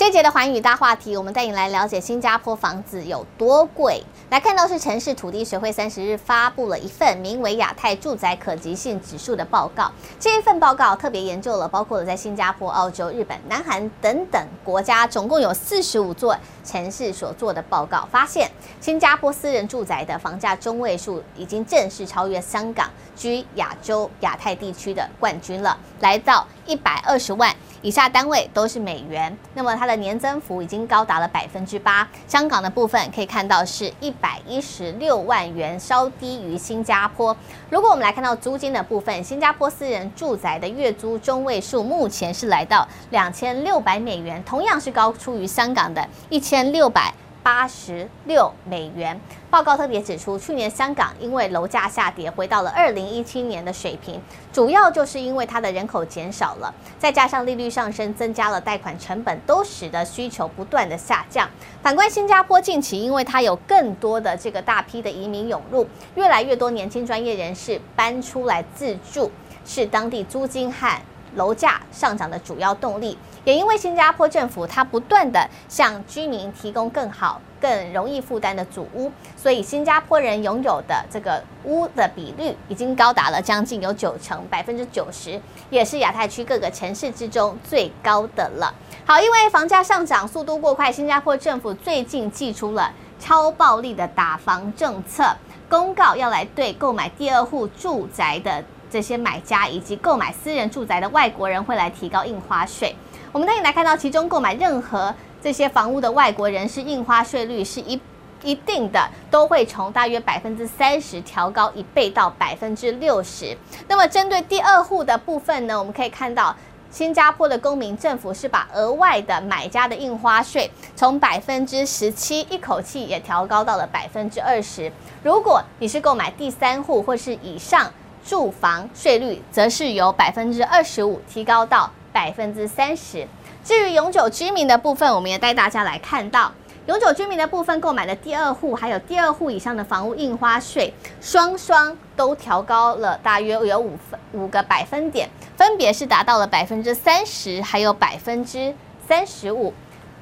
[0.00, 4.02] 这节的寰宇大话题，我们带你来了解新加坡房子有多贵。
[4.30, 9.92] 来看到是城市土地学会三十日发布了一份名为《亚太住宅可及性指数》的报告。
[10.18, 27.54] 这一份报告特别研究了包括了在新加坡、澳洲、日本、南韩等等国家，总共有四十五座城市所做的报告，发现新加坡私人住宅的房价中位数已经正式超越香港，居亚洲亚太地区的冠军了，来到一百二十万。
[27.82, 32.08] 以下单位都是美元，那么它的的年增幅已经高达了百分之八。
[32.28, 37.36] 香港的部分可以看到是一百一十六万元，稍低于新加坡。
[37.68, 47.12] 如果我们来看到租金的部分，新加坡私人住宅的月租中位数目前是来到两千六百美元，同样是高出于香港的一千六百。
[47.42, 49.18] 八十六美元。
[49.50, 54.20] 报告特别指出，去年香港因为楼价下跌，回到了二零一七年的水平，
[54.52, 61.48] 主要就是因为它的人口减少了，再加上利率上升，增加了贷款成本，都使得需求不断的下降。
[61.82, 69.32] 反观新加坡，近期因为它有更多的这个大批的移民涌入，越来越多年轻专业人士搬出来自住，
[69.64, 71.00] 是当地租金和
[71.36, 88.74] 楼价上涨的主要动力，也因为新加坡政府它不断地向居民提供更好、更容易负担的组屋，所以新加坡人拥有的这个屋的比率已经高达了将近有九成，百分之九十，也是亚太区各个城市之中最高的了。
[89.04, 95.36] 好，因为房价上涨速度过快，新加坡政府最近祭出了超暴力的打房政策，
[95.68, 98.64] 公告要来对购买第二户住宅的。
[98.90, 102.94] 这些买家以及购买私人住宅的外国人会来提高印花税。
[103.32, 108.00] 我们可以来看到，其中购买任何这些房屋的外国人是印花税率是一
[108.42, 113.56] 一定的，都会从大约百分之三十调高一倍到百分之六十。
[113.86, 116.56] 那么针对第二户的部分呢，我们可以看到，
[116.90, 124.90] 新加坡的公民政府是把额外的买家的印花税从百分之十七一口气也调高到了百分之二十。
[125.22, 127.92] 如果你是购买第三户或是以上，
[128.24, 133.26] 住房税率则是由百分之二十五提高到百分之三十。
[133.64, 136.52] 至于永久居民的部分，我们也带大家来看到，
[136.86, 148.74] 永久居民的部分购买的第二户还有第二户以上的房屋印花税，双双都调高了大约有五分五个百分点，分别是达到了百分之三十还有百分之
[149.06, 149.72] 三十五。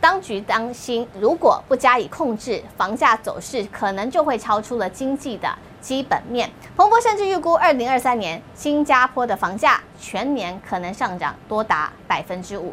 [0.01, 5.49] 当局担心，如果不加以控制，房价走势可能就会超出了经济的
[5.81, 6.51] 基本面。
[6.77, 12.67] 彭博甚至预估，二零二三年新加坡的房价全年可能上涨多达百分之五。